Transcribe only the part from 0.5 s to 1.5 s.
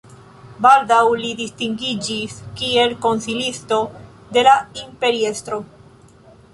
Baldaŭ li